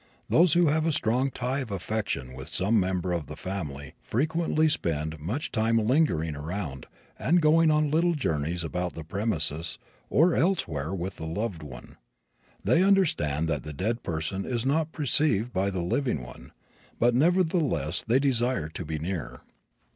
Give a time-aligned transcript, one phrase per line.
[0.29, 4.67] Those who have a strong tie of affection with some member of the family frequently
[4.67, 6.87] spend much time lingering around
[7.19, 9.77] and going on little journeys about the premises
[10.09, 11.97] or elsewhere with the loved one.
[12.63, 16.51] They understand that the dead person is not perceived by the living one,
[16.99, 19.41] but nevertheless they desire to be near.